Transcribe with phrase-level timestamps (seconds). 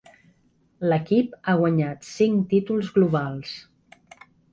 [0.91, 3.53] L'equip ha guanyat cinc títols globals.